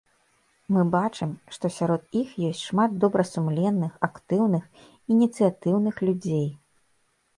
Мы 0.75 0.83
бачым, 0.95 1.33
што 1.57 1.65
сярод 1.75 2.15
іх 2.21 2.31
ёсць 2.49 2.63
шмат 2.69 2.97
добрасумленных, 3.05 3.93
актыўных, 4.11 4.63
ініцыятыўных 5.17 5.95
людзей. 6.09 6.47